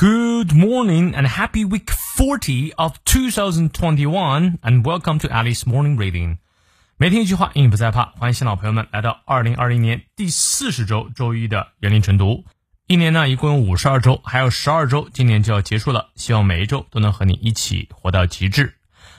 [0.00, 6.38] Good morning and happy week 40 of 2021 and welcome to Alice Morning Reading。
[6.96, 8.06] 每天一句话，英语不再怕。
[8.16, 12.46] 欢迎新老朋友们来到2020年第四十周周一的园林晨读。
[12.86, 16.08] 一年呢一共有五十二周，还有十二周，今年就要结束了。
[16.14, 18.76] 希望每一周都能和你一起活到极致。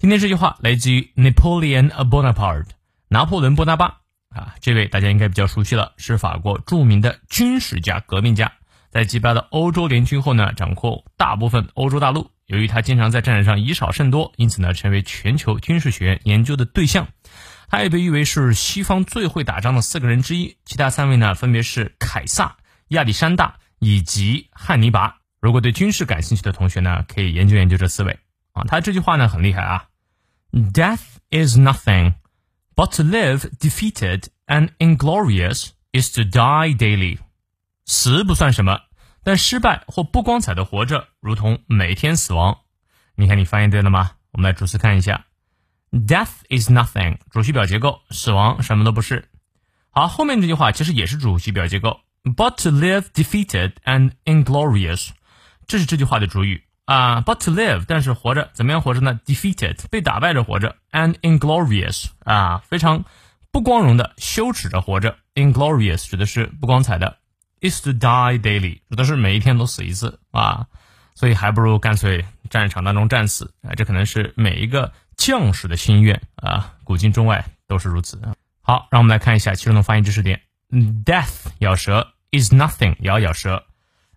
[0.00, 2.70] 今天这句话来自于 Napoleon Bonaparte，
[3.06, 3.98] 拿破仑·波拿巴
[4.30, 8.50] 啊，这位大家应该比较熟悉了，是法国著名的军事家、革命家。
[8.94, 12.30] 在击败了欧洲联军后呢，掌控大部分欧洲大陆。
[12.46, 17.08] 由于他经常在战场上以少胜多，因此呢，成为全球军事学研究的对象。
[17.68, 20.58] 他也被誉为是西方最会打仗的四个人之一。
[20.64, 22.56] 其他三位呢，分别是凯撒、
[22.90, 25.16] 亚历山大以及汉尼拔。
[25.40, 28.20] 如果对军事感兴趣的同学呢，可以研究研究这四位
[28.52, 28.62] 啊。
[28.62, 29.86] 他这句话呢很厉害啊
[30.52, 31.00] ：“Death
[31.32, 32.14] is nothing,
[32.76, 37.18] but to live defeated and inglorious is to die daily。”
[37.86, 38.80] 死不算什么，
[39.22, 42.58] 但失败或不光彩的活着，如同每天死亡。
[43.14, 44.12] 你看，你翻译对了吗？
[44.32, 45.26] 我们来逐词看一下
[45.92, 49.28] ：Death is nothing，主系表结构，死亡什么都不是。
[49.90, 55.10] 好，后面这句话其实也是主系表结构，But to live defeated and inglorious，
[55.68, 57.20] 这是这句话的主语啊。
[57.20, 63.04] But to live，但是活着怎么样活着呢？Defeated，被打败着活着，and inglorious，啊，非常
[63.52, 65.16] 不光荣的、羞耻着活着。
[65.36, 67.18] Inglorious 指的是不光彩的。
[67.64, 70.66] is to die daily，指的是每一天都死一次啊，
[71.14, 78.34] 所以还不如干脆战场当中战死啊，这可能是每一个将士的心愿啊，古今中外都是如此啊。
[78.60, 83.64] 好，让我们来看一下其中的发音知识点：death 咬舌，is nothing 也要咬舌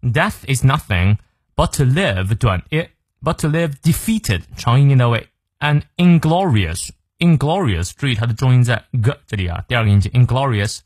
[0.00, 1.18] ，death is nothing
[1.54, 5.28] but to live 短 i，but to live defeated 长音念到位
[5.60, 10.80] ，and inglorious inglorious 注意它的重音在 g 这里啊，第二个音节 inglorious。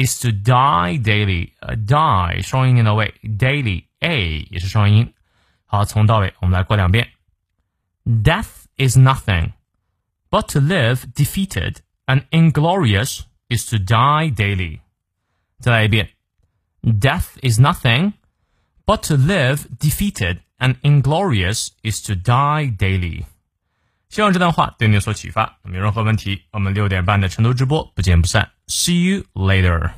[0.00, 5.12] is to die daily，呃，die 双音念到位，daily uh, a 也是双音。
[5.66, 7.08] 好，从到尾我们来过两遍。
[8.06, 9.52] Death is nothing,
[10.30, 14.80] but to live defeated and inglorious is to die daily.
[15.58, 16.10] 再来一遍。
[16.82, 18.14] Death is nothing,
[18.86, 23.26] but to live defeated and inglorious is to die daily.
[24.10, 25.58] 希望这段话对你有所启发。
[25.62, 28.50] 那么有任何问题，我们六点半的晨读直播不见不散。
[28.66, 29.90] See you later.